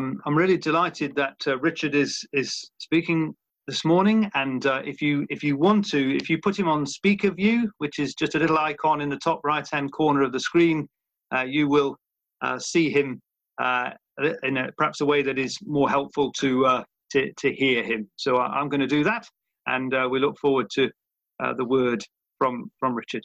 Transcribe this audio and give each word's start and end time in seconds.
Um, 0.00 0.20
I'm 0.24 0.36
really 0.36 0.56
delighted 0.56 1.14
that 1.16 1.36
uh, 1.46 1.58
Richard 1.58 1.94
is 1.94 2.26
is 2.32 2.70
speaking 2.78 3.34
this 3.66 3.84
morning. 3.84 4.30
And 4.34 4.64
uh, 4.64 4.80
if 4.84 5.02
you 5.02 5.26
if 5.28 5.44
you 5.44 5.58
want 5.58 5.86
to, 5.90 6.16
if 6.16 6.30
you 6.30 6.38
put 6.38 6.58
him 6.58 6.68
on 6.68 6.86
speaker 6.86 7.30
view, 7.30 7.70
which 7.78 7.98
is 7.98 8.14
just 8.14 8.34
a 8.34 8.38
little 8.38 8.56
icon 8.56 9.02
in 9.02 9.10
the 9.10 9.18
top 9.18 9.40
right 9.44 9.68
hand 9.70 9.92
corner 9.92 10.22
of 10.22 10.32
the 10.32 10.40
screen, 10.40 10.88
uh, 11.34 11.42
you 11.42 11.68
will 11.68 11.96
uh, 12.40 12.58
see 12.58 12.88
him 12.88 13.20
uh, 13.60 13.90
in 14.42 14.56
a, 14.56 14.72
perhaps 14.78 15.02
a 15.02 15.04
way 15.04 15.20
that 15.22 15.38
is 15.38 15.58
more 15.66 15.90
helpful 15.90 16.32
to 16.38 16.64
uh, 16.64 16.84
to, 17.12 17.30
to 17.34 17.52
hear 17.52 17.82
him. 17.82 18.08
So 18.16 18.38
I'm 18.38 18.70
going 18.70 18.80
to 18.80 18.86
do 18.86 19.04
that, 19.04 19.26
and 19.66 19.92
we 20.10 20.18
look 20.18 20.38
forward 20.38 20.68
to 20.76 20.90
the 21.58 21.64
word 21.64 22.02
from 22.38 22.70
from 22.80 22.94
Richard. 22.94 23.24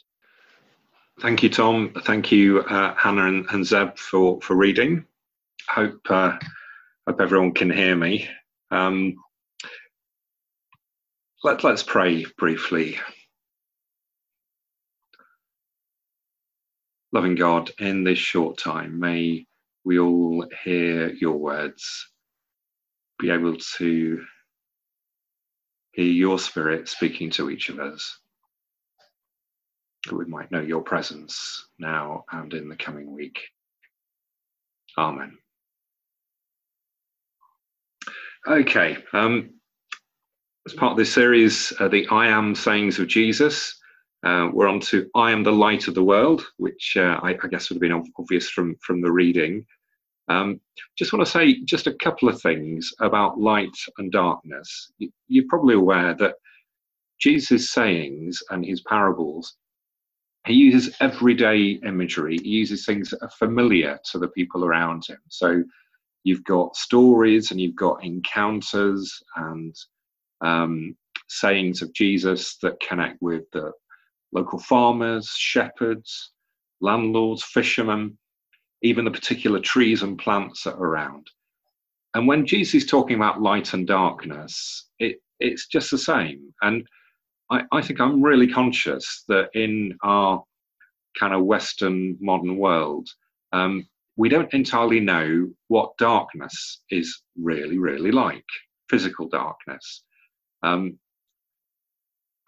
Thank 1.20 1.42
you, 1.42 1.48
Tom. 1.48 1.94
Thank 2.02 2.30
you, 2.30 2.62
Hannah 2.68 3.28
and, 3.28 3.46
and 3.50 3.64
Zeb, 3.64 3.96
for 3.96 4.38
for 4.42 4.56
reading. 4.56 5.06
Hope 5.68 6.06
hope 7.06 7.20
everyone 7.20 7.52
can 7.52 7.70
hear 7.70 7.94
me. 7.94 8.28
Um, 8.70 9.14
let, 11.44 11.62
let's 11.62 11.82
pray 11.82 12.26
briefly. 12.36 12.98
Loving 17.12 17.36
God, 17.36 17.70
in 17.78 18.04
this 18.04 18.18
short 18.18 18.58
time, 18.58 18.98
may 18.98 19.46
we 19.84 19.98
all 20.00 20.46
hear 20.64 21.12
your 21.12 21.38
words, 21.38 22.10
be 23.18 23.30
able 23.30 23.56
to 23.78 24.24
hear 25.92 26.04
your 26.04 26.38
spirit 26.38 26.88
speaking 26.88 27.30
to 27.30 27.48
each 27.50 27.68
of 27.68 27.78
us, 27.78 28.18
that 30.06 30.16
we 30.16 30.24
might 30.24 30.50
know 30.50 30.60
your 30.60 30.82
presence 30.82 31.68
now 31.78 32.24
and 32.32 32.52
in 32.52 32.68
the 32.68 32.76
coming 32.76 33.14
week. 33.14 33.40
Amen. 34.98 35.38
Okay, 38.48 38.96
um, 39.12 39.50
as 40.68 40.74
part 40.74 40.92
of 40.92 40.96
this 40.96 41.12
series, 41.12 41.72
uh, 41.80 41.88
the 41.88 42.06
I 42.12 42.28
Am 42.28 42.54
sayings 42.54 43.00
of 43.00 43.08
Jesus, 43.08 43.76
uh, 44.24 44.50
we're 44.52 44.68
on 44.68 44.78
to 44.82 45.10
I 45.16 45.32
Am 45.32 45.42
the 45.42 45.50
Light 45.50 45.88
of 45.88 45.96
the 45.96 46.04
World, 46.04 46.46
which 46.56 46.96
uh, 46.96 47.18
I, 47.24 47.30
I, 47.42 47.48
guess 47.48 47.68
would 47.68 47.74
have 47.74 47.80
been 47.80 48.04
obvious 48.16 48.48
from, 48.48 48.76
from 48.82 49.00
the 49.00 49.10
reading. 49.10 49.66
Um, 50.28 50.60
just 50.96 51.12
want 51.12 51.26
to 51.26 51.32
say 51.32 51.60
just 51.64 51.88
a 51.88 51.94
couple 51.94 52.28
of 52.28 52.40
things 52.40 52.88
about 53.00 53.40
light 53.40 53.76
and 53.98 54.12
darkness. 54.12 54.92
You're 55.26 55.44
probably 55.48 55.74
aware 55.74 56.14
that 56.14 56.36
Jesus' 57.18 57.72
sayings 57.72 58.40
and 58.50 58.64
his 58.64 58.80
parables, 58.82 59.56
he 60.46 60.54
uses 60.54 60.94
everyday 61.00 61.80
imagery. 61.84 62.38
He 62.40 62.50
uses 62.50 62.86
things 62.86 63.10
that 63.10 63.22
are 63.22 63.30
familiar 63.30 63.98
to 64.12 64.20
the 64.20 64.28
people 64.28 64.64
around 64.64 65.04
him. 65.08 65.18
So 65.30 65.64
you've 66.26 66.44
got 66.44 66.74
stories 66.74 67.52
and 67.52 67.60
you've 67.60 67.76
got 67.76 68.04
encounters 68.04 69.22
and 69.36 69.72
um, 70.40 70.96
sayings 71.28 71.82
of 71.82 71.94
Jesus 71.94 72.56
that 72.62 72.80
connect 72.80 73.22
with 73.22 73.44
the 73.52 73.70
local 74.32 74.58
farmers, 74.58 75.28
shepherds, 75.28 76.32
landlords, 76.80 77.44
fishermen, 77.44 78.18
even 78.82 79.04
the 79.04 79.10
particular 79.10 79.60
trees 79.60 80.02
and 80.02 80.18
plants 80.18 80.64
that 80.64 80.74
are 80.74 80.84
around. 80.84 81.28
And 82.14 82.26
when 82.26 82.44
Jesus 82.44 82.82
is 82.82 82.86
talking 82.90 83.14
about 83.14 83.40
light 83.40 83.72
and 83.72 83.86
darkness, 83.86 84.88
it, 84.98 85.18
it's 85.38 85.68
just 85.68 85.92
the 85.92 85.98
same. 85.98 86.52
And 86.60 86.84
I, 87.52 87.62
I 87.70 87.82
think 87.82 88.00
I'm 88.00 88.20
really 88.20 88.48
conscious 88.48 89.22
that 89.28 89.50
in 89.54 89.96
our 90.02 90.42
kind 91.16 91.34
of 91.34 91.44
Western 91.44 92.16
modern 92.20 92.56
world, 92.56 93.08
um, 93.52 93.86
we 94.16 94.28
don't 94.28 94.52
entirely 94.54 95.00
know 95.00 95.48
what 95.68 95.96
darkness 95.98 96.80
is 96.90 97.22
really, 97.36 97.78
really 97.78 98.10
like 98.10 98.44
physical 98.88 99.28
darkness. 99.28 100.02
Um, 100.62 100.98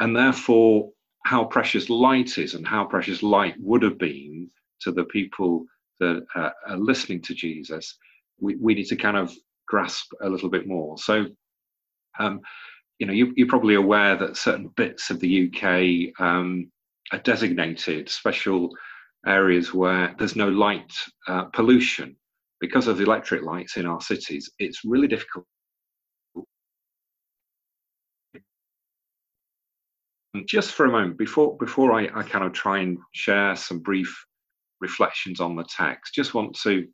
and 0.01 0.17
therefore, 0.17 0.91
how 1.25 1.45
precious 1.45 1.91
light 1.91 2.39
is 2.39 2.55
and 2.55 2.67
how 2.67 2.85
precious 2.85 3.23
light 3.23 3.55
would 3.59 3.83
have 3.83 3.99
been 3.99 4.49
to 4.81 4.93
the 4.93 5.05
people 5.05 5.67
that 6.01 6.25
uh, 6.35 6.51
are 6.67 6.77
listening 6.77 7.21
to 7.23 7.35
Jesus, 7.35 7.99
we, 8.41 8.57
we 8.57 8.75
need 8.75 8.87
to 8.87 8.97
kind 8.97 9.17
of 9.17 9.35
grasp 9.67 10.13
a 10.23 10.29
little 10.29 10.49
bit 10.49 10.67
more. 10.67 10.97
So, 10.97 11.27
um, 12.19 12.41
you 12.99 13.07
know, 13.07 13.13
you, 13.13 13.35
are 13.45 13.49
probably 13.49 13.75
aware 13.75 14.17
that 14.17 14.37
certain 14.37 14.69
bits 14.77 15.11
of 15.11 15.21
the 15.21 15.49
UK 15.49 16.25
um, 16.25 16.71
are 17.13 17.19
designated 17.19 18.09
special 18.09 18.71
areas 19.29 19.75
where 19.75 20.15
there's 20.19 20.37
no 20.37 20.49
light 20.49 20.93
uh, 21.27 21.45
pollution 21.45 22.17
because 22.61 22.89
of 22.89 22.99
the 22.99 23.05
electric 23.05 23.43
lights 23.43 23.77
in 23.77 23.87
our 23.87 24.01
cities. 24.01 24.51
It's 24.59 24.85
really 24.85 25.09
difficult 25.09 25.47
just 30.47 30.73
for 30.73 30.87
a 30.87 30.91
moment, 30.91 31.19
before 31.19 31.57
before 31.57 31.93
I, 31.93 32.09
I 32.15 32.23
kind 32.23 32.45
of 32.45 32.53
try 32.53 32.79
and 32.79 32.99
share 33.13 33.57
some 33.57 33.81
brief 33.81 34.15
reflections 34.81 35.41
on 35.41 35.57
the 35.57 35.65
text, 35.65 36.15
just 36.15 36.35
want 36.35 36.59
to 36.63 36.87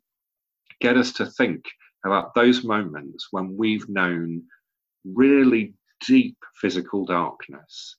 get 0.81 0.97
us 0.97 1.13
to 1.13 1.25
think 1.25 1.63
about 2.05 2.33
those 2.35 2.63
moments 2.63 3.27
when 3.31 3.55
we've 3.57 3.87
known 3.89 4.43
really 5.05 5.73
deep 6.05 6.37
physical 6.61 7.05
darkness. 7.05 7.97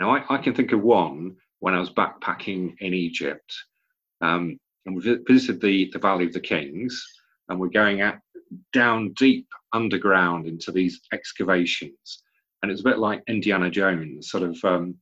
Now, 0.00 0.16
I, 0.16 0.34
I 0.34 0.38
can 0.38 0.54
think 0.54 0.72
of 0.72 0.82
one 0.82 1.36
when 1.60 1.74
I 1.74 1.80
was 1.80 1.90
backpacking 1.90 2.74
in 2.80 2.94
Egypt, 2.94 3.54
um, 4.24 4.58
and 4.86 4.96
we 4.96 5.18
visited 5.26 5.60
the, 5.60 5.90
the 5.92 5.98
Valley 5.98 6.26
of 6.26 6.32
the 6.32 6.40
Kings, 6.40 7.04
and 7.48 7.58
we're 7.58 7.68
going 7.68 8.12
down 8.72 9.12
deep 9.14 9.46
underground 9.72 10.46
into 10.46 10.70
these 10.72 11.00
excavations 11.12 12.22
and 12.64 12.72
it's 12.72 12.80
a 12.80 12.84
bit 12.84 12.98
like 12.98 13.22
Indiana 13.28 13.68
Jones, 13.68 14.30
sort 14.30 14.42
of 14.42 14.58
um, 14.64 14.94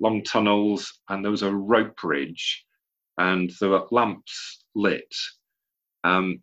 long 0.00 0.24
tunnels, 0.24 1.00
and 1.10 1.22
there 1.22 1.30
was 1.30 1.42
a 1.42 1.54
rope 1.54 1.94
bridge, 1.96 2.64
and 3.18 3.52
there 3.60 3.68
were 3.68 3.86
lamps 3.90 4.64
lit. 4.74 5.14
Um, 6.04 6.42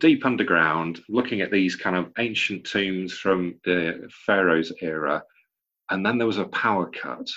deep 0.00 0.24
underground, 0.24 1.02
looking 1.10 1.42
at 1.42 1.50
these 1.50 1.76
kind 1.76 1.96
of 1.96 2.10
ancient 2.18 2.64
tombs 2.64 3.12
from 3.12 3.56
the 3.66 4.08
Pharaoh's 4.24 4.72
era, 4.80 5.22
and 5.90 6.04
then 6.04 6.16
there 6.16 6.26
was 6.26 6.38
a 6.38 6.46
power 6.46 6.90
cut. 6.90 7.28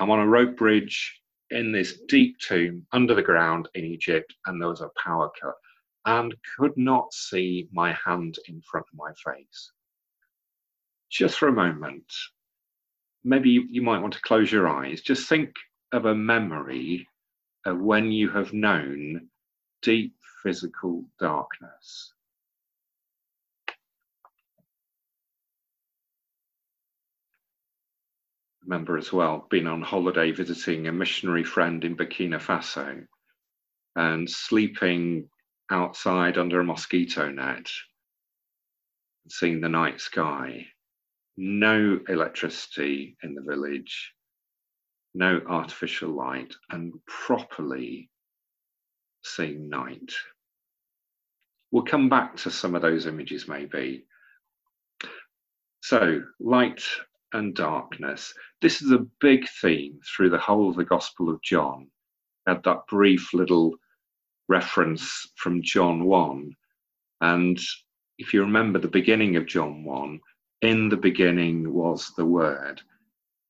I'm 0.00 0.10
on 0.10 0.18
a 0.18 0.26
rope 0.26 0.56
bridge 0.56 1.20
in 1.50 1.72
this 1.72 2.00
deep 2.08 2.38
tomb 2.38 2.86
under 2.92 3.14
the 3.14 3.22
ground 3.22 3.68
in 3.74 3.84
Egypt, 3.84 4.34
and 4.46 4.60
there 4.60 4.68
was 4.68 4.80
a 4.80 4.90
power 5.02 5.30
cut, 5.40 5.54
and 6.06 6.34
could 6.56 6.76
not 6.76 7.12
see 7.12 7.68
my 7.72 7.92
hand 7.92 8.38
in 8.48 8.60
front 8.62 8.86
of 8.92 8.98
my 8.98 9.12
face 9.32 9.72
just 11.10 11.38
for 11.38 11.48
a 11.48 11.52
moment, 11.52 12.12
maybe 13.24 13.50
you, 13.50 13.66
you 13.70 13.82
might 13.82 14.00
want 14.00 14.12
to 14.14 14.20
close 14.20 14.52
your 14.52 14.68
eyes. 14.68 15.00
Just 15.00 15.28
think 15.28 15.54
of 15.92 16.04
a 16.04 16.14
memory 16.14 17.06
of 17.64 17.80
when 17.80 18.12
you 18.12 18.28
have 18.30 18.52
known 18.52 19.28
deep 19.82 20.14
physical 20.42 21.04
darkness. 21.18 22.12
Remember 28.68 28.98
as 28.98 29.10
well, 29.14 29.46
been 29.48 29.66
on 29.66 29.80
holiday 29.80 30.30
visiting 30.30 30.88
a 30.88 30.92
missionary 30.92 31.42
friend 31.42 31.82
in 31.84 31.96
Burkina 31.96 32.38
Faso 32.38 33.02
and 33.96 34.28
sleeping 34.28 35.30
outside 35.70 36.36
under 36.36 36.60
a 36.60 36.64
mosquito 36.64 37.30
net, 37.30 37.66
seeing 39.30 39.62
the 39.62 39.70
night 39.70 40.02
sky 40.02 40.66
no 41.38 41.98
electricity 42.08 43.16
in 43.22 43.34
the 43.34 43.40
village, 43.40 44.12
no 45.14 45.40
artificial 45.48 46.10
light, 46.10 46.52
and 46.68 46.92
properly 47.06 48.10
seeing 49.22 49.70
night. 49.70 50.12
We'll 51.70 51.84
come 51.84 52.10
back 52.10 52.36
to 52.38 52.50
some 52.50 52.74
of 52.74 52.82
those 52.82 53.06
images 53.06 53.48
maybe. 53.48 54.04
So, 55.80 56.22
light 56.40 56.82
and 57.32 57.54
darkness. 57.54 58.32
This 58.60 58.82
is 58.82 58.90
a 58.92 59.06
big 59.20 59.46
theme 59.60 59.98
through 60.04 60.30
the 60.30 60.38
whole 60.38 60.70
of 60.70 60.76
the 60.76 60.84
Gospel 60.84 61.28
of 61.28 61.42
John. 61.42 61.88
I 62.46 62.52
had 62.52 62.62
that 62.64 62.86
brief 62.88 63.34
little 63.34 63.74
reference 64.48 65.30
from 65.36 65.62
John 65.62 66.04
1. 66.04 66.52
And 67.20 67.60
if 68.18 68.32
you 68.32 68.40
remember 68.40 68.78
the 68.78 68.88
beginning 68.88 69.36
of 69.36 69.46
John 69.46 69.84
1, 69.84 70.20
in 70.62 70.88
the 70.88 70.96
beginning 70.96 71.72
was 71.72 72.12
the 72.16 72.24
Word. 72.24 72.80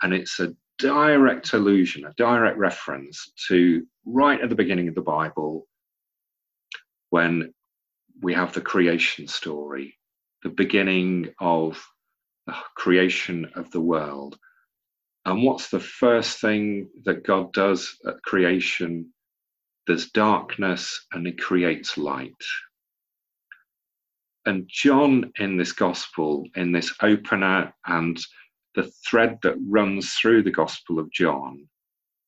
And 0.02 0.12
it's 0.12 0.40
a 0.40 0.54
direct 0.78 1.52
allusion, 1.52 2.04
a 2.04 2.12
direct 2.16 2.58
reference 2.58 3.32
to 3.48 3.86
right 4.04 4.40
at 4.40 4.48
the 4.48 4.54
beginning 4.54 4.88
of 4.88 4.94
the 4.94 5.00
Bible 5.00 5.66
when 7.10 7.52
we 8.20 8.34
have 8.34 8.52
the 8.52 8.60
creation 8.60 9.26
story, 9.26 9.96
the 10.42 10.50
beginning 10.50 11.32
of 11.40 11.82
creation 12.76 13.50
of 13.56 13.70
the 13.72 13.80
world. 13.80 14.38
And 15.26 15.42
what's 15.44 15.70
the 15.70 15.80
first 15.80 16.40
thing 16.40 16.88
that 17.04 17.26
God 17.26 17.52
does 17.52 17.96
at 18.06 18.22
creation? 18.22 19.12
There's 19.86 20.10
darkness 20.10 21.06
and 21.12 21.26
He 21.26 21.32
creates 21.34 21.98
light. 21.98 22.34
and 24.46 24.68
John 24.68 25.32
in 25.38 25.56
this 25.56 25.72
gospel, 25.72 26.46
in 26.56 26.72
this 26.72 26.92
opener, 27.02 27.72
and 27.86 28.18
the 28.74 28.90
thread 29.08 29.38
that 29.42 29.56
runs 29.68 30.14
through 30.14 30.42
the 30.44 30.50
gospel 30.50 30.98
of 30.98 31.12
John, 31.12 31.68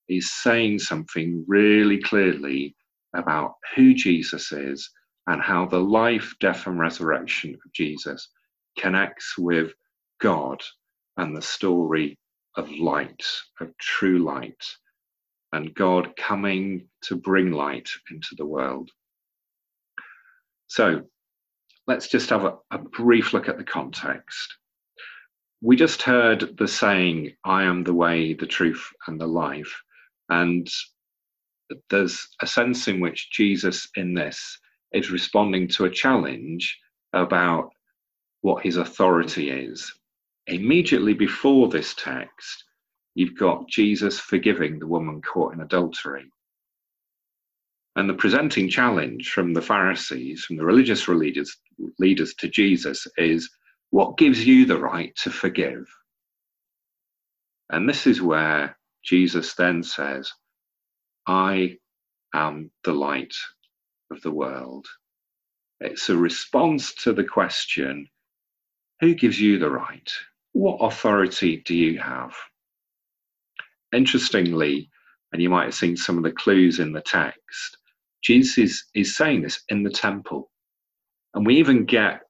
is 0.08 0.32
saying 0.42 0.80
something 0.80 1.44
really 1.48 2.00
clearly 2.00 2.76
about 3.16 3.54
who 3.76 3.94
Jesus 3.94 4.52
is 4.52 4.90
and 5.28 5.42
how 5.42 5.66
the 5.66 5.80
life, 5.80 6.34
death, 6.40 6.66
and 6.66 6.78
resurrection 6.78 7.54
of 7.54 7.72
Jesus 7.72 8.28
connects 8.78 9.38
with 9.38 9.72
God 10.20 10.62
and 11.16 11.36
the 11.36 11.42
story 11.42 12.18
of 12.56 12.70
light, 12.70 13.24
of 13.60 13.76
true 13.78 14.18
light, 14.18 14.64
and 15.52 15.74
God 15.74 16.16
coming 16.16 16.86
to 17.02 17.16
bring 17.16 17.50
light 17.52 17.88
into 18.10 18.34
the 18.36 18.46
world. 18.46 18.90
So 20.68 21.02
let's 21.86 22.08
just 22.08 22.30
have 22.30 22.44
a, 22.44 22.54
a, 22.70 22.78
brief 22.78 23.32
look 23.32 23.48
at 23.48 23.58
the 23.58 23.64
context. 23.64 24.56
We 25.60 25.76
just 25.76 26.02
heard 26.02 26.56
the 26.56 26.68
saying, 26.68 27.32
I 27.44 27.64
am 27.64 27.82
the 27.82 27.94
way, 27.94 28.34
the 28.34 28.46
truth, 28.46 28.86
and 29.06 29.20
the 29.20 29.26
life. 29.26 29.74
And 30.28 30.70
there's 31.88 32.28
a 32.40 32.46
sense 32.46 32.88
in 32.88 33.00
which 33.00 33.30
Jesus, 33.32 33.88
in 33.96 34.14
this, 34.14 34.58
is 34.92 35.10
responding 35.10 35.68
to 35.68 35.84
a 35.84 35.90
challenge 35.90 36.78
about 37.12 37.70
what 38.42 38.62
his 38.62 38.76
authority 38.76 39.50
is. 39.50 39.92
Immediately 40.50 41.14
before 41.14 41.68
this 41.68 41.94
text, 41.94 42.64
you've 43.14 43.38
got 43.38 43.68
Jesus 43.68 44.18
forgiving 44.18 44.80
the 44.80 44.86
woman 44.86 45.22
caught 45.22 45.54
in 45.54 45.60
adultery. 45.60 46.30
And 47.94 48.10
the 48.10 48.14
presenting 48.14 48.68
challenge 48.68 49.30
from 49.30 49.52
the 49.54 49.62
Pharisees, 49.62 50.44
from 50.44 50.56
the 50.56 50.64
religious 50.64 51.06
leaders, 51.06 51.56
leaders 52.00 52.34
to 52.34 52.48
Jesus 52.48 53.06
is 53.16 53.48
what 53.90 54.18
gives 54.18 54.44
you 54.44 54.66
the 54.66 54.78
right 54.78 55.14
to 55.22 55.30
forgive? 55.30 55.86
And 57.70 57.88
this 57.88 58.08
is 58.08 58.20
where 58.20 58.76
Jesus 59.04 59.54
then 59.54 59.84
says, 59.84 60.32
I 61.28 61.76
am 62.34 62.72
the 62.82 62.92
light 62.92 63.34
of 64.10 64.20
the 64.22 64.32
world. 64.32 64.86
It's 65.80 66.08
a 66.08 66.16
response 66.16 66.92
to 67.04 67.12
the 67.12 67.24
question 67.24 68.08
who 69.00 69.14
gives 69.14 69.40
you 69.40 69.58
the 69.58 69.70
right? 69.70 70.10
What 70.52 70.78
authority 70.78 71.62
do 71.66 71.74
you 71.76 72.00
have? 72.00 72.34
Interestingly, 73.92 74.90
and 75.32 75.42
you 75.42 75.50
might 75.50 75.64
have 75.66 75.74
seen 75.74 75.96
some 75.96 76.18
of 76.18 76.24
the 76.24 76.32
clues 76.32 76.80
in 76.80 76.92
the 76.92 77.00
text, 77.02 77.78
Jesus 78.22 78.58
is, 78.58 78.84
is 78.94 79.16
saying 79.16 79.42
this 79.42 79.62
in 79.68 79.82
the 79.82 79.90
temple. 79.90 80.50
And 81.34 81.46
we 81.46 81.56
even 81.58 81.84
get 81.86 82.22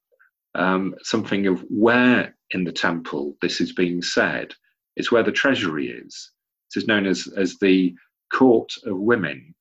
um, 0.55 0.97
something 1.05 1.49
of 1.49 1.65
where 1.71 2.37
in 2.53 2.65
the 2.65 2.73
temple 2.73 3.37
this 3.43 3.61
is 3.63 3.73
being 3.75 4.03
said. 4.03 4.55
It's 4.97 5.13
where 5.13 5.25
the 5.25 5.33
treasury 5.33 5.89
is. 5.91 6.33
This 6.75 6.85
is 6.85 6.89
known 6.89 7.07
as, 7.07 7.29
as 7.37 7.59
the 7.59 7.95
court 8.33 8.73
of 8.87 8.99
women. 8.99 9.55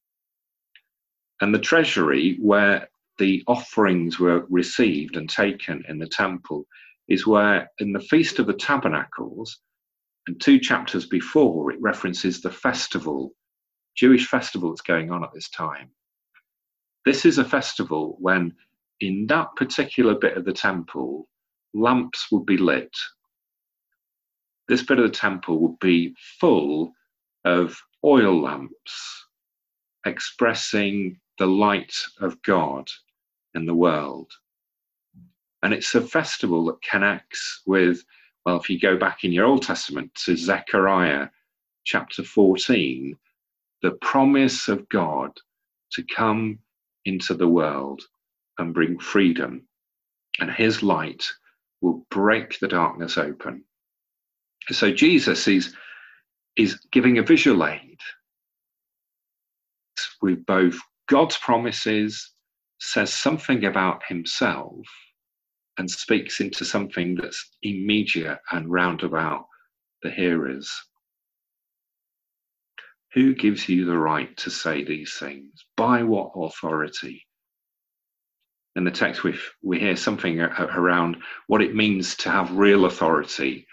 And 1.42 1.56
the 1.56 1.60
treasury, 1.60 2.38
where 2.42 2.90
the 3.20 3.44
offerings 3.48 4.20
were 4.20 4.46
received 4.50 5.18
and 5.18 5.30
taken 5.30 5.84
in 5.90 6.00
the 6.00 6.08
temple, 6.10 6.66
is 7.10 7.28
where 7.28 7.70
in 7.80 7.92
the 7.92 8.00
Feast 8.00 8.40
of 8.40 8.48
the 8.48 8.54
Tabernacles, 8.54 9.60
and 10.28 10.40
two 10.40 10.60
chapters 10.60 11.08
before, 11.08 11.72
it 11.72 11.82
references 11.82 12.42
the 12.42 12.52
festival, 12.52 13.34
Jewish 13.96 14.28
festival 14.28 14.70
that's 14.70 14.82
going 14.82 15.12
on 15.12 15.24
at 15.24 15.34
this 15.34 15.50
time. 15.50 15.90
This 17.06 17.26
is 17.26 17.40
a 17.40 17.46
festival 17.46 18.18
when, 18.20 18.54
in 19.00 19.26
that 19.28 19.48
particular 19.56 20.16
bit 20.16 20.38
of 20.38 20.46
the 20.46 20.54
temple, 20.54 21.28
lamps 21.74 22.28
would 22.32 22.46
be 22.46 22.58
lit. 22.58 22.96
This 24.68 24.84
bit 24.84 25.00
of 25.00 25.06
the 25.06 25.18
temple 25.18 25.60
would 25.62 25.80
be 25.80 26.14
full 26.40 26.94
of 27.46 27.76
oil 28.04 28.40
lamps 28.40 29.26
expressing 30.06 31.20
the 31.40 31.48
light 31.48 31.94
of 32.22 32.42
God 32.44 32.88
in 33.56 33.66
the 33.66 33.74
world. 33.74 34.32
And 35.62 35.74
it's 35.74 35.94
a 35.96 36.02
festival 36.02 36.66
that 36.66 36.82
connects 36.82 37.62
with, 37.66 38.04
well, 38.46 38.58
if 38.58 38.70
you 38.70 38.80
go 38.80 38.98
back 38.98 39.24
in 39.24 39.32
your 39.32 39.46
Old 39.46 39.64
Testament 39.64 40.14
to 40.26 40.38
Zechariah 40.38 41.28
chapter 41.86 42.24
14, 42.24 43.18
the 43.82 43.92
promise 43.92 44.68
of 44.68 44.88
God 44.90 45.32
to 45.94 46.04
come 46.04 46.60
into 47.06 47.34
the 47.34 47.48
world 47.48 48.02
and 48.58 48.74
bring 48.74 49.00
freedom. 49.00 49.68
And 50.40 50.52
his 50.52 50.84
light 50.84 51.26
will 51.82 52.06
break 52.10 52.60
the 52.60 52.68
darkness 52.68 53.18
open. 53.18 53.64
So 54.70 54.92
Jesus 54.92 55.48
is, 55.48 55.76
is 56.56 56.80
giving 56.92 57.18
a 57.18 57.24
visual 57.24 57.66
aid 57.66 57.98
with 60.22 60.46
both 60.46 60.80
God's 61.08 61.38
promises, 61.38 62.32
says 62.80 63.14
something 63.14 63.66
about 63.66 64.04
himself, 64.08 64.86
and 65.80 65.90
speaks 65.90 66.42
into 66.42 66.66
something 66.66 67.16
that's 67.16 67.52
immediate 67.64 68.38
and 68.52 68.70
roundabout 68.70 69.46
the 70.04 70.12
hearers. 70.12 70.70
Who 73.14 73.34
gives 73.34 73.68
you 73.70 73.86
the 73.86 73.98
right 73.98 74.36
to 74.38 74.52
say 74.52 74.84
these 74.84 75.14
things? 75.14 75.66
By 75.78 76.04
what 76.04 76.34
authority? 76.36 77.26
In 78.76 78.84
the 78.84 78.92
text, 78.92 79.24
we 79.24 79.40
we 79.64 79.80
hear 79.80 79.96
something 79.96 80.42
around 80.42 81.18
what 81.48 81.62
it 81.62 81.76
means 81.76 82.16
to 82.18 82.30
have 82.30 82.52
real 82.52 82.86
authority. 82.86 83.66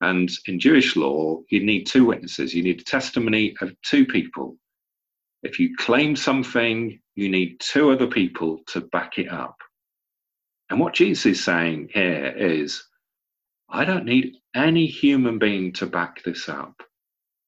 And 0.00 0.28
in 0.46 0.58
Jewish 0.58 0.96
law, 0.96 1.40
you 1.50 1.64
need 1.64 1.84
two 1.84 2.04
witnesses. 2.04 2.52
You 2.52 2.64
need 2.64 2.80
a 2.80 2.84
testimony 2.84 3.54
of 3.60 3.72
two 3.82 4.04
people. 4.04 4.56
If 5.44 5.60
you 5.60 5.76
claim 5.76 6.16
something, 6.16 7.00
you 7.14 7.28
need 7.28 7.60
two 7.60 7.90
other 7.90 8.08
people 8.08 8.60
to 8.68 8.80
back 8.80 9.18
it 9.18 9.28
up. 9.28 9.56
And 10.70 10.80
what 10.80 10.94
Jesus 10.94 11.26
is 11.26 11.44
saying 11.44 11.90
here 11.94 12.34
is, 12.36 12.84
I 13.70 13.84
don't 13.84 14.06
need 14.06 14.36
any 14.54 14.86
human 14.86 15.38
being 15.38 15.72
to 15.74 15.86
back 15.86 16.22
this 16.24 16.48
up 16.48 16.74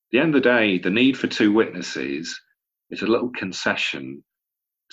At 0.09 0.13
the 0.13 0.21
end 0.21 0.37
of 0.37 0.43
the 0.43 0.49
day, 0.51 0.79
the 0.79 0.91
need 0.91 1.19
for 1.19 1.29
two 1.29 1.53
witnesses 1.53 2.41
is 2.91 3.03
a 3.03 3.07
little 3.09 3.31
concession 3.37 4.25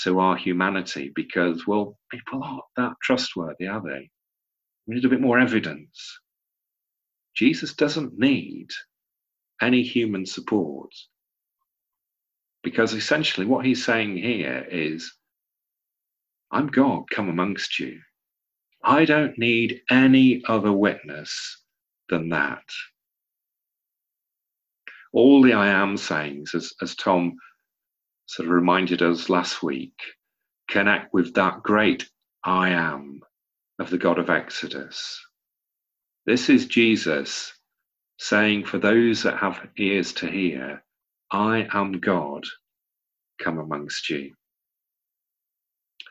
to 0.02 0.20
our 0.20 0.38
humanity 0.38 1.12
because, 1.16 1.68
well, 1.68 1.98
people 2.12 2.44
aren't 2.44 2.64
that 2.78 2.94
trustworthy, 3.04 3.68
are 3.68 3.82
they? 3.82 4.10
We 4.88 4.96
need 4.96 5.06
a 5.06 5.10
bit 5.10 5.22
more 5.22 5.40
evidence. 5.40 6.20
Jesus 7.36 7.74
doesn't 7.76 8.20
need 8.20 8.70
any 9.62 9.84
human 9.84 10.26
support 10.26 10.92
because 12.64 12.94
essentially 12.94 13.48
what 13.48 13.66
he's 13.66 13.86
saying 13.86 14.18
here 14.18 14.68
is, 14.72 15.14
I'm 16.52 16.68
God 16.68 17.06
come 17.12 17.30
amongst 17.30 17.80
you. 17.80 18.00
I 18.88 19.06
don't 19.06 19.38
need 19.38 19.82
any 19.90 20.44
other 20.48 20.72
witness 20.72 21.62
than 22.10 22.30
that 22.30 22.64
all 25.14 25.42
the 25.42 25.54
I 25.54 25.68
am 25.68 25.98
sayings, 25.98 26.54
as, 26.54 26.74
as 26.82 26.96
Tom 26.96 27.38
sort 28.28 28.48
of 28.48 28.54
reminded 28.54 29.02
us 29.02 29.30
last 29.30 29.64
week, 29.64 30.00
connect 30.70 31.14
with 31.14 31.34
that 31.36 31.64
great 31.64 32.08
I 32.44 32.70
am 32.70 33.22
of 33.80 33.90
the 33.90 33.98
God 33.98 34.20
of 34.20 34.30
Exodus. 34.30 35.20
This 36.26 36.50
is 36.50 36.68
Jesus 36.68 37.54
saying, 38.20 38.66
for 38.66 38.78
those 38.78 39.24
that 39.24 39.38
have 39.38 39.68
ears 39.78 40.14
to 40.14 40.28
hear, 40.30 40.84
I 41.32 41.68
am 41.74 41.94
God, 41.94 42.44
come 43.42 43.60
amongst 43.60 44.10
you. 44.10 44.34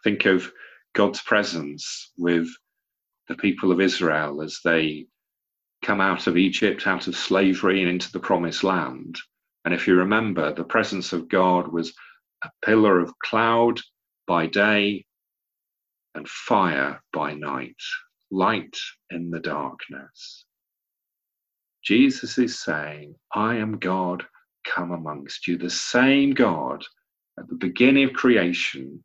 Think 0.04 0.26
of 0.26 0.50
God's 0.94 1.22
presence 1.22 2.12
with 2.16 2.48
the 3.28 3.36
people 3.36 3.72
of 3.72 3.80
Israel 3.80 4.42
as 4.42 4.60
they 4.64 5.06
come 5.84 6.00
out 6.00 6.26
of 6.26 6.36
Egypt, 6.36 6.86
out 6.86 7.06
of 7.06 7.16
slavery, 7.16 7.80
and 7.80 7.90
into 7.90 8.10
the 8.12 8.20
promised 8.20 8.64
land. 8.64 9.16
And 9.64 9.74
if 9.74 9.86
you 9.86 9.96
remember, 9.96 10.52
the 10.54 10.64
presence 10.64 11.12
of 11.12 11.28
God 11.28 11.68
was 11.68 11.92
a 12.44 12.50
pillar 12.64 13.00
of 13.00 13.18
cloud 13.18 13.80
by 14.26 14.46
day 14.46 15.04
and 16.14 16.28
fire 16.28 17.02
by 17.12 17.34
night, 17.34 17.76
light 18.30 18.76
in 19.10 19.30
the 19.30 19.40
darkness. 19.40 20.44
Jesus 21.84 22.38
is 22.38 22.62
saying, 22.62 23.14
I 23.34 23.56
am 23.56 23.78
God, 23.78 24.24
come 24.66 24.92
amongst 24.92 25.46
you. 25.48 25.58
The 25.58 25.70
same 25.70 26.32
God 26.32 26.84
at 27.38 27.48
the 27.48 27.56
beginning 27.56 28.04
of 28.04 28.14
creation 28.14 29.04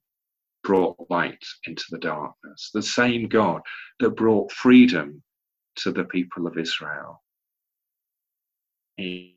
brought 0.63 0.97
light 1.09 1.43
into 1.65 1.83
the 1.89 1.97
darkness. 1.97 2.69
The 2.73 2.81
same 2.81 3.27
God 3.27 3.61
that 3.99 4.11
brought 4.11 4.51
freedom 4.51 5.21
to 5.77 5.91
the 5.91 6.05
people 6.05 6.47
of 6.47 6.57
Israel. 6.57 7.21
A 8.99 9.33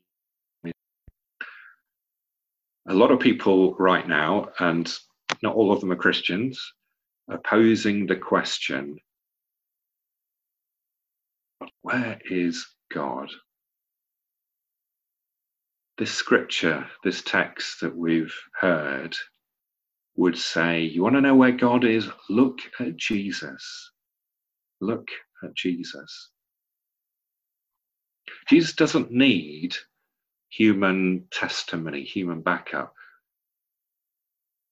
lot 2.87 3.11
of 3.11 3.19
people 3.19 3.73
right 3.75 4.07
now, 4.07 4.49
and 4.59 4.93
not 5.41 5.55
all 5.55 5.71
of 5.71 5.79
them 5.81 5.91
are 5.91 5.95
Christians, 5.95 6.61
posing 7.43 8.05
the 8.05 8.15
question 8.15 8.97
where 11.81 12.19
is 12.29 12.67
God? 12.93 13.31
This 15.97 16.11
scripture, 16.11 16.87
this 17.03 17.21
text 17.21 17.81
that 17.81 17.95
we've 17.95 18.35
heard, 18.59 19.15
would 20.15 20.37
say, 20.37 20.81
You 20.81 21.03
want 21.03 21.15
to 21.15 21.21
know 21.21 21.35
where 21.35 21.51
God 21.51 21.83
is? 21.83 22.07
Look 22.29 22.59
at 22.79 22.95
Jesus. 22.95 23.91
Look 24.81 25.07
at 25.43 25.53
Jesus. 25.55 26.31
Jesus 28.49 28.73
doesn't 28.73 29.11
need 29.11 29.75
human 30.49 31.25
testimony, 31.31 32.03
human 32.03 32.41
backup. 32.41 32.93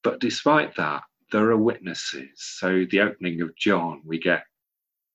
But 0.04 0.20
despite 0.20 0.76
that, 0.76 1.04
there 1.32 1.50
are 1.50 1.58
witnesses. 1.58 2.30
So, 2.36 2.86
the 2.90 3.02
opening 3.02 3.42
of 3.42 3.56
John, 3.56 4.02
we 4.06 4.20
get 4.20 4.44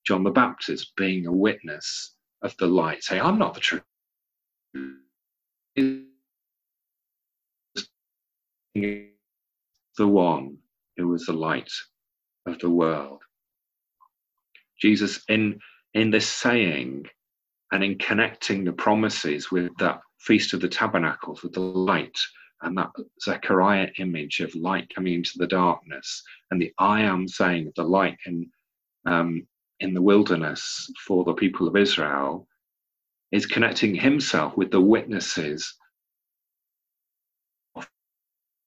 John 0.05 0.23
the 0.23 0.31
Baptist 0.31 0.95
being 0.95 1.27
a 1.27 1.31
witness 1.31 2.15
of 2.41 2.55
the 2.57 2.67
light, 2.67 3.03
saying, 3.03 3.21
I'm 3.21 3.39
not 3.39 3.53
the 3.53 3.59
truth. 3.59 3.83
The 9.99 10.07
one 10.07 10.59
who 10.95 11.09
was 11.09 11.25
the 11.25 11.33
light 11.33 11.73
of 12.45 12.57
the 12.59 12.69
world. 12.69 13.21
Jesus, 14.81 15.21
in, 15.27 15.59
in 15.93 16.09
this 16.09 16.25
saying 16.25 17.05
and 17.73 17.83
in 17.83 17.97
connecting 17.97 18.63
the 18.63 18.71
promises 18.71 19.51
with 19.51 19.69
that 19.79 19.99
Feast 20.21 20.53
of 20.53 20.61
the 20.61 20.69
Tabernacles, 20.69 21.43
with 21.43 21.51
the 21.51 21.59
light 21.59 22.17
and 22.61 22.77
that 22.77 22.91
Zechariah 23.21 23.89
image 23.97 24.39
of 24.39 24.55
light 24.55 24.89
coming 24.95 25.15
into 25.15 25.33
the 25.35 25.47
darkness, 25.47 26.23
and 26.49 26.61
the 26.61 26.71
I 26.79 27.01
am 27.01 27.27
saying 27.27 27.67
of 27.67 27.73
the 27.75 27.83
light 27.83 28.17
in 28.25 28.49
um, 29.05 29.45
in 29.81 29.93
the 29.93 30.01
wilderness 30.01 30.89
for 31.05 31.25
the 31.25 31.33
people 31.33 31.67
of 31.67 31.75
Israel, 31.75 32.47
is 33.33 33.45
connecting 33.45 33.95
himself 33.95 34.55
with 34.55 34.71
the 34.71 34.79
witnesses 34.79 35.75
of 37.75 37.85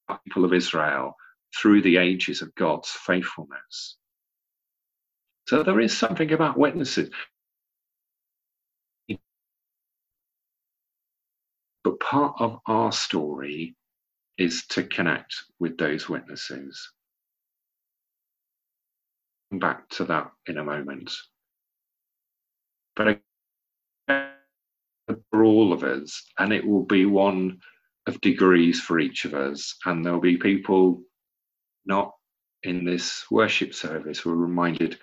the 0.07 0.19
people 0.25 0.45
of 0.45 0.53
Israel 0.53 1.15
through 1.55 1.81
the 1.81 1.97
ages 1.97 2.41
of 2.41 2.53
God's 2.55 2.89
faithfulness. 2.89 3.97
So 5.47 5.63
there 5.63 5.79
is 5.79 5.95
something 5.95 6.31
about 6.31 6.57
witnesses. 6.57 7.09
But 11.83 11.99
part 11.99 12.35
of 12.39 12.59
our 12.65 12.91
story 12.91 13.75
is 14.37 14.65
to 14.67 14.83
connect 14.83 15.35
with 15.59 15.77
those 15.77 16.07
witnesses. 16.07 16.91
Back 19.51 19.89
to 19.89 20.05
that 20.05 20.31
in 20.47 20.57
a 20.57 20.63
moment. 20.63 21.11
But 22.95 23.21
for 24.07 25.43
all 25.43 25.73
of 25.73 25.83
us, 25.83 26.23
and 26.39 26.53
it 26.53 26.65
will 26.65 26.85
be 26.85 27.05
one 27.05 27.59
of 28.07 28.21
degrees 28.21 28.81
for 28.81 28.99
each 28.99 29.25
of 29.25 29.33
us, 29.33 29.75
and 29.85 30.03
there'll 30.05 30.19
be 30.19 30.37
people 30.37 31.03
not 31.85 32.13
in 32.63 32.85
this 32.85 33.25
worship 33.31 33.73
service 33.73 34.25
We're 34.25 34.35
reminded 34.35 34.97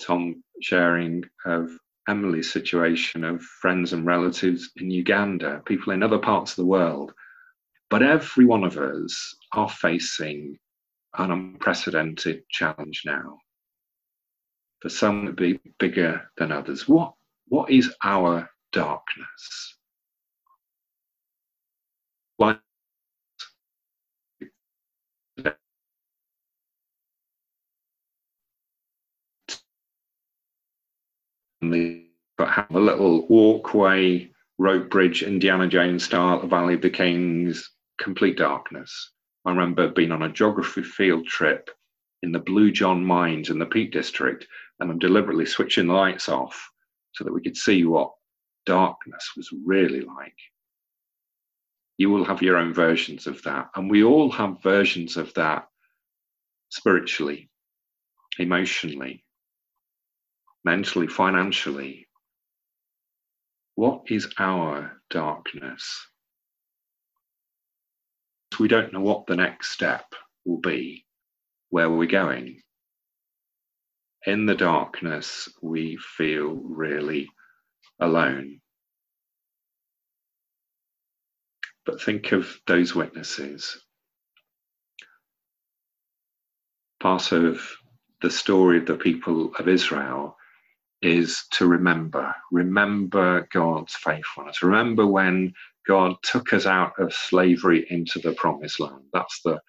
Tom 0.00 0.42
sharing 0.60 1.24
of 1.46 1.70
Emily's 2.08 2.52
situation 2.52 3.24
of 3.24 3.42
friends 3.42 3.92
and 3.92 4.04
relatives 4.04 4.70
in 4.76 4.90
Uganda, 4.90 5.62
people 5.66 5.92
in 5.92 6.02
other 6.02 6.18
parts 6.18 6.52
of 6.52 6.56
the 6.56 6.66
world 6.66 7.12
but 7.92 8.02
every 8.02 8.46
one 8.46 8.64
of 8.64 8.78
us 8.78 9.36
are 9.52 9.68
facing 9.68 10.58
an 11.18 11.30
unprecedented 11.30 12.42
challenge 12.48 13.02
now. 13.04 13.36
For 14.80 14.88
some 14.88 15.26
to 15.26 15.32
be 15.32 15.60
bigger 15.78 16.22
than 16.38 16.52
others. 16.52 16.88
What, 16.88 17.12
what 17.48 17.70
is 17.70 17.94
our 18.02 18.48
darkness? 18.72 19.76
Like 22.38 22.60
but 31.62 32.48
have 32.48 32.74
a 32.74 32.80
little 32.80 33.26
walkway, 33.28 34.28
rope 34.58 34.90
bridge, 34.90 35.22
Indiana 35.22 35.68
Jones 35.68 36.04
style, 36.04 36.46
Valley 36.46 36.74
of 36.74 36.82
the 36.82 36.90
Kings, 36.90 37.70
complete 38.00 38.36
darkness. 38.36 39.12
I 39.44 39.50
remember 39.50 39.88
being 39.88 40.12
on 40.12 40.22
a 40.22 40.32
geography 40.32 40.82
field 40.82 41.26
trip 41.26 41.70
in 42.22 42.32
the 42.32 42.38
Blue 42.38 42.70
John 42.70 43.04
mines 43.04 43.50
in 43.50 43.58
the 43.58 43.66
Peak 43.66 43.92
District, 43.92 44.46
and 44.80 44.90
I'm 44.90 44.98
deliberately 44.98 45.46
switching 45.46 45.86
the 45.86 45.94
lights 45.94 46.28
off 46.28 46.70
so 47.12 47.24
that 47.24 47.32
we 47.32 47.42
could 47.42 47.56
see 47.56 47.84
what 47.84 48.12
darkness 48.66 49.32
was 49.36 49.50
really 49.64 50.00
like. 50.00 50.36
You 51.98 52.10
will 52.10 52.24
have 52.24 52.42
your 52.42 52.56
own 52.56 52.72
versions 52.72 53.26
of 53.26 53.42
that, 53.42 53.70
and 53.76 53.90
we 53.90 54.02
all 54.02 54.30
have 54.30 54.62
versions 54.62 55.16
of 55.16 55.32
that 55.34 55.68
spiritually, 56.70 57.50
emotionally, 58.38 59.24
mentally, 60.64 61.06
financially. 61.06 62.06
What 63.74 64.02
is 64.08 64.28
our 64.38 65.00
darkness? 65.10 66.06
we 68.58 68.68
don't 68.68 68.92
know 68.92 69.00
what 69.00 69.26
the 69.26 69.36
next 69.36 69.70
step 69.70 70.04
will 70.44 70.60
be, 70.60 71.04
where 71.70 71.90
we're 71.90 72.06
going. 72.06 72.60
In 74.26 74.46
the 74.46 74.54
darkness, 74.54 75.48
we 75.60 75.98
feel 76.16 76.50
really 76.50 77.28
alone. 78.00 78.60
But 81.84 82.00
think 82.00 82.30
of 82.32 82.56
those 82.66 82.94
witnesses. 82.94 83.80
Part 87.00 87.32
of 87.32 87.60
the 88.20 88.30
story 88.30 88.78
of 88.78 88.86
the 88.86 88.96
people 88.96 89.52
of 89.58 89.66
Israel 89.66 90.36
is 91.02 91.44
to 91.52 91.66
remember, 91.66 92.34
remember 92.52 93.48
God's 93.52 93.94
faithfulness. 93.94 94.62
Remember 94.62 95.06
when 95.06 95.54
God 95.86 96.16
took 96.22 96.52
us 96.52 96.66
out 96.66 96.94
of 96.98 97.14
slavery 97.14 97.86
into 97.90 98.20
the 98.20 98.32
promised 98.34 98.80
land. 98.80 99.04
That's 99.12 99.40
the 99.44 99.60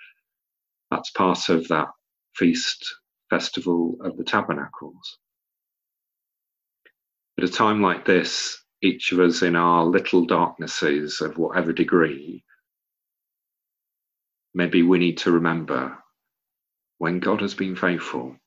that's 0.92 1.12
part 1.12 1.50
of 1.50 1.68
that 1.70 1.90
feast 2.36 2.96
festival 3.30 3.98
of 4.02 4.18
the 4.18 4.24
tabernacles. 4.24 5.18
At 7.40 7.46
a 7.46 7.50
time 7.50 7.82
like 7.82 8.06
this, 8.06 8.62
each 8.82 9.12
of 9.12 9.20
us 9.20 9.42
in 9.42 9.56
our 9.56 9.86
little 9.86 10.25
darknesses 10.25 11.22
of 11.22 11.38
whatever 11.38 11.74
degree, 11.74 12.44
maybe 14.54 14.84
we 14.84 15.00
need 15.00 15.20
to 15.20 15.32
remember 15.32 15.98
when 17.00 17.20
God 17.20 17.42
has 17.42 17.54
been 17.56 17.75
faithful. 17.75 18.38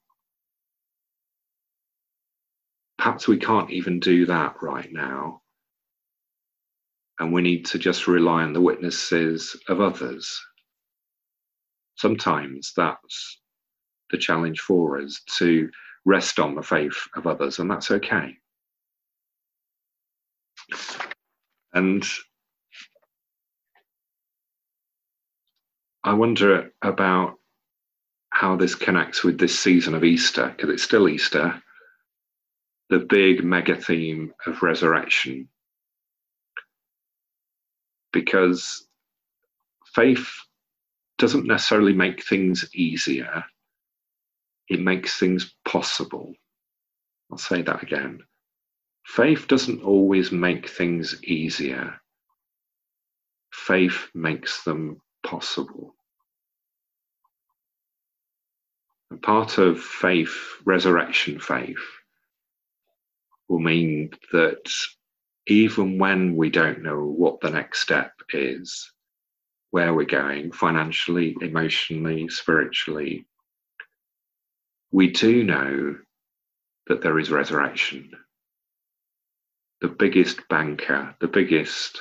Perhaps 2.99 3.29
we 3.29 3.39
can't 3.39 3.71
even 3.71 4.01
do 4.01 4.27
that 4.27 4.57
right 4.63 4.93
now 4.93 5.43
and 7.19 7.33
we 7.33 7.43
need 7.43 7.65
to 7.67 7.79
just 7.79 8.07
rely 8.07 8.43
on 8.43 8.53
the 8.53 8.61
witnesses 8.61 9.57
of 9.69 9.81
others. 9.81 10.41
Sometimes 11.97 12.73
that's 12.77 13.41
the 14.11 14.19
challenge 14.19 14.61
for 14.61 15.01
us 15.01 15.23
to 15.39 15.71
rest 16.05 16.39
on 16.39 16.55
the 16.55 16.63
faith 16.63 16.97
of 17.17 17.27
others, 17.27 17.59
and 17.59 17.71
that's 17.71 17.91
okay. 17.91 18.37
And 21.73 22.07
I 26.05 26.13
wonder 26.13 26.71
about 26.83 27.35
how 28.31 28.57
this 28.57 28.75
connects 28.75 29.25
with 29.25 29.39
this 29.39 29.59
season 29.59 29.95
of 29.95 30.05
Easter, 30.05 30.49
because 30.55 30.71
it's 30.71 30.83
still 30.83 31.09
Easter, 31.09 31.63
the 32.91 32.99
big 33.01 33.45
mega 33.45 33.77
theme 33.77 34.33
of 34.47 34.63
resurrection 34.63 35.49
because 38.13 38.87
faith 39.95 40.29
doesn't 41.19 41.47
necessarily 41.47 41.93
make 41.93 42.23
things 42.25 42.69
easier, 42.75 43.45
it 44.69 44.81
makes 44.81 45.19
things 45.19 45.55
possible. 45.67 46.35
I'll 47.31 47.39
say 47.39 47.63
that 47.63 47.83
again. 47.83 48.21
Faith 49.07 49.49
doesn't 49.49 49.83
always 49.83 50.33
make 50.33 50.69
things 50.69 51.23
easier, 51.25 52.01
faith 53.53 54.09
makes 54.15 54.65
them 54.65 55.01
possible. 55.25 55.95
A 59.13 59.17
part 59.17 59.59
of 59.59 59.81
faith, 59.81 60.37
resurrection 60.65 61.39
faith, 61.39 61.85
will 63.49 63.61
mean 63.61 64.11
that 64.33 64.73
even 65.47 65.99
when 65.99 66.37
we 66.37 66.51
don't 66.51 66.83
know 66.83 67.05
what 67.05 67.41
the 67.41 67.51
next 67.51 67.81
step 67.81 68.13
is, 68.33 68.91
where 69.71 69.95
we're 69.95 70.05
going 70.05 70.53
financially, 70.53 71.37
emotionally, 71.41 72.29
spiritually, 72.29 73.27
we 74.91 75.11
do 75.11 75.45
know 75.45 75.97
that 76.87 77.03
there 77.03 77.19
is 77.19 77.31
resurrection. 77.31 78.11
The 79.81 79.89
biggest 79.89 80.41
banker, 80.49 81.15
the 81.21 81.29
biggest 81.29 82.01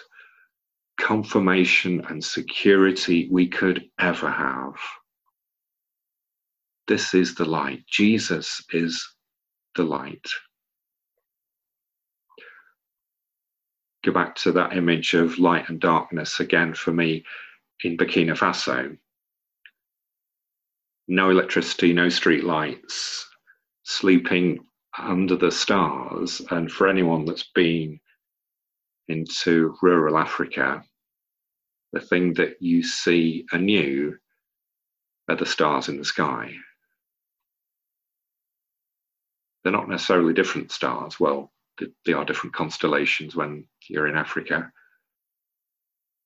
confirmation 0.99 2.05
and 2.07 2.23
security 2.23 3.27
we 3.29 3.47
could 3.47 3.83
ever 3.99 4.29
have. 4.29 4.75
This 6.87 7.13
is 7.13 7.35
the 7.35 7.45
light. 7.45 7.83
Jesus 7.87 8.63
is 8.71 9.05
the 9.75 9.83
light. 9.83 10.25
Go 14.05 14.11
back 14.11 14.35
to 14.35 14.51
that 14.51 14.77
image 14.77 15.15
of 15.15 15.39
light 15.39 15.67
and 15.67 15.79
darkness 15.79 16.39
again 16.39 16.75
for 16.75 16.93
me 16.93 17.25
in 17.83 17.97
Burkina 17.97 18.37
Faso. 18.37 18.95
No 21.07 21.31
electricity, 21.31 21.91
no 21.91 22.09
street 22.09 22.43
lights, 22.43 23.27
sleeping 23.81 24.63
under 24.95 25.35
the 25.35 25.51
stars. 25.51 26.39
And 26.51 26.71
for 26.71 26.87
anyone 26.87 27.25
that's 27.25 27.49
been 27.55 27.99
into 29.07 29.75
rural 29.81 30.19
Africa, 30.19 30.83
the 31.91 31.99
thing 31.99 32.35
that 32.35 32.61
you 32.61 32.83
see 32.83 33.47
anew 33.53 34.15
are 35.29 35.35
the 35.35 35.47
stars 35.47 35.89
in 35.89 35.97
the 35.97 36.05
sky. 36.05 36.53
They're 39.63 39.73
not 39.73 39.89
necessarily 39.89 40.33
different 40.35 40.71
stars. 40.71 41.19
Well, 41.19 41.51
they 42.05 42.13
are 42.13 42.25
different 42.25 42.55
constellations 42.55 43.35
when 43.35 43.65
you're 43.87 44.07
in 44.07 44.15
Africa, 44.15 44.71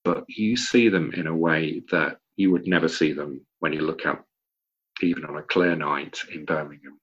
but 0.03 0.25
you 0.27 0.55
see 0.55 0.89
them 0.89 1.11
in 1.13 1.27
a 1.27 1.35
way 1.35 1.81
that 1.91 2.17
you 2.35 2.51
would 2.51 2.67
never 2.67 2.87
see 2.87 3.13
them 3.13 3.45
when 3.59 3.73
you 3.73 3.81
look 3.81 4.05
up, 4.05 4.25
even 5.01 5.25
on 5.25 5.37
a 5.37 5.43
clear 5.43 5.75
night 5.75 6.19
in 6.33 6.45
Birmingham. 6.45 6.99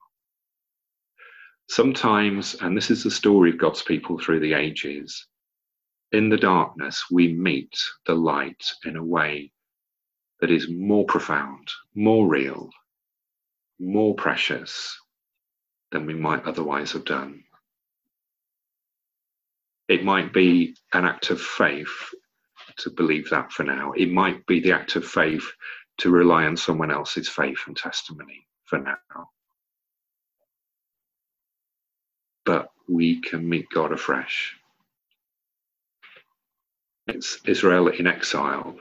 Sometimes, 1.68 2.54
and 2.60 2.76
this 2.76 2.90
is 2.90 3.02
the 3.02 3.10
story 3.10 3.50
of 3.50 3.58
God's 3.58 3.82
people 3.82 4.18
through 4.18 4.40
the 4.40 4.54
ages, 4.54 5.26
in 6.12 6.28
the 6.28 6.36
darkness 6.36 7.04
we 7.10 7.32
meet 7.32 7.76
the 8.06 8.14
light 8.14 8.72
in 8.84 8.96
a 8.96 9.04
way 9.04 9.52
that 10.40 10.50
is 10.50 10.68
more 10.70 11.04
profound, 11.04 11.68
more 11.94 12.28
real, 12.28 12.70
more 13.80 14.14
precious 14.14 14.96
than 15.90 16.06
we 16.06 16.14
might 16.14 16.44
otherwise 16.44 16.92
have 16.92 17.04
done. 17.04 17.42
It 19.88 20.04
might 20.04 20.32
be 20.32 20.76
an 20.94 21.04
act 21.04 21.30
of 21.30 21.40
faith 21.40 22.14
to 22.78 22.90
believe 22.90 23.30
that 23.30 23.52
for 23.52 23.64
now. 23.64 23.92
It 23.92 24.10
might 24.10 24.46
be 24.46 24.60
the 24.60 24.72
act 24.72 24.96
of 24.96 25.06
faith 25.06 25.46
to 25.98 26.10
rely 26.10 26.46
on 26.46 26.56
someone 26.56 26.90
else's 26.90 27.28
faith 27.28 27.58
and 27.66 27.76
testimony 27.76 28.46
for 28.64 28.78
now. 28.80 28.98
But 32.44 32.70
we 32.88 33.20
can 33.20 33.48
meet 33.48 33.70
God 33.70 33.92
afresh. 33.92 34.56
It's 37.08 37.40
Israel 37.46 37.88
in 37.88 38.06
exile, 38.06 38.76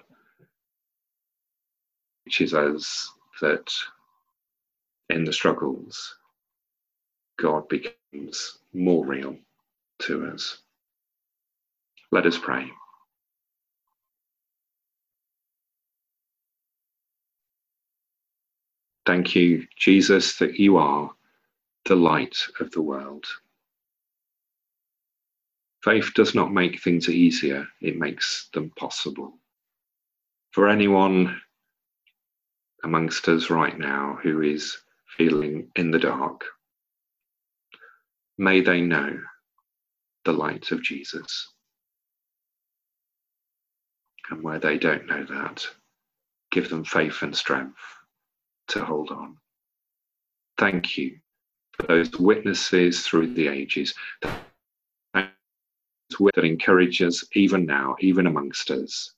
which 2.25 2.41
is 2.41 2.53
us 2.53 3.11
that 3.41 3.71
in 5.09 5.25
the 5.25 5.33
struggles, 5.33 6.15
God 7.39 7.67
becomes 7.69 8.59
more 8.73 9.05
real 9.05 9.37
to 10.03 10.27
us. 10.27 10.59
Let 12.11 12.25
us 12.25 12.37
pray. 12.37 12.71
Thank 19.05 19.35
you, 19.35 19.67
Jesus, 19.77 20.37
that 20.37 20.59
you 20.59 20.77
are 20.77 21.11
the 21.85 21.95
light 21.95 22.37
of 22.59 22.71
the 22.71 22.81
world. 22.81 23.25
Faith 25.83 26.13
does 26.15 26.35
not 26.35 26.53
make 26.53 26.81
things 26.81 27.09
easier, 27.09 27.67
it 27.81 27.97
makes 27.97 28.49
them 28.53 28.71
possible. 28.77 29.33
For 30.51 30.69
anyone 30.69 31.39
amongst 32.83 33.27
us 33.29 33.49
right 33.49 33.77
now 33.77 34.19
who 34.23 34.41
is 34.41 34.77
feeling 35.17 35.69
in 35.75 35.91
the 35.91 35.99
dark, 35.99 36.43
may 38.37 38.61
they 38.61 38.81
know 38.81 39.19
the 40.25 40.33
light 40.33 40.71
of 40.71 40.83
Jesus. 40.83 41.49
And 44.29 44.41
where 44.41 44.59
they 44.59 44.77
don't 44.77 45.05
know 45.05 45.23
that, 45.23 45.67
give 46.51 46.69
them 46.69 46.83
faith 46.83 47.21
and 47.21 47.35
strength 47.35 47.77
to 48.69 48.83
hold 48.83 49.11
on. 49.11 49.37
Thank 50.57 50.97
you 50.97 51.19
for 51.73 51.87
those 51.87 52.11
witnesses 52.17 53.05
through 53.05 53.33
the 53.33 53.47
ages 53.47 53.93
that 55.13 56.43
encourage 56.43 57.01
us 57.01 57.23
even 57.33 57.65
now, 57.65 57.95
even 57.99 58.27
amongst 58.27 58.71
us. 58.71 59.13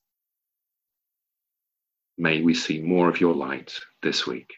May 2.18 2.42
we 2.42 2.54
see 2.54 2.80
more 2.80 3.10
of 3.10 3.22
your 3.22 3.36
light 3.36 3.80
this 4.02 4.26
week. 4.26 4.54